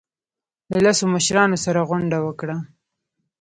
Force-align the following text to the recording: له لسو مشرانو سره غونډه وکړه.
له 0.71 0.79
لسو 0.85 1.05
مشرانو 1.15 1.57
سره 1.65 1.79
غونډه 1.89 2.17
وکړه. 2.27 2.57